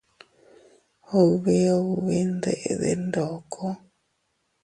[1.23, 3.63] Ubi ubi ndede ndoko.